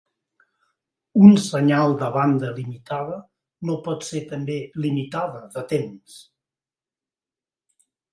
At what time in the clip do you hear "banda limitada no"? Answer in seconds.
2.15-3.75